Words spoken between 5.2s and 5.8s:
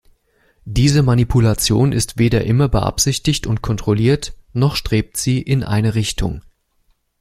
in